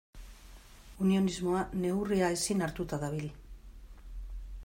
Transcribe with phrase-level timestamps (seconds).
[1.07, 3.29] Unionismoa neurria ezin hartuta dabil.